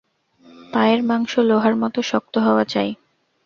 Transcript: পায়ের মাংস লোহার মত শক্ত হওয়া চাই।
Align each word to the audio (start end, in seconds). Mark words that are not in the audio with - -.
পায়ের 0.73 1.01
মাংস 1.03 1.31
লোহার 1.39 1.75
মত 1.75 1.95
শক্ত 2.01 2.33
হওয়া 2.37 2.63
চাই। 2.63 2.89